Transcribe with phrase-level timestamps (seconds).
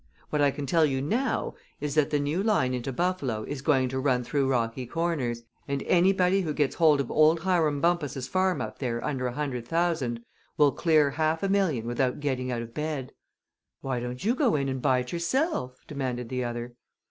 [0.31, 3.87] What I can tell you now is that the new line into Buffalo is going
[3.89, 8.61] to run through Rocky Corners, and anybody who gets hold of old Hiram Bumpus's farm
[8.61, 10.21] up there under a hundred thousand
[10.57, 13.13] will clear half a million without getting out of bed."
[13.81, 16.73] "Why don't you go in and buy it yourself?" demanded the other.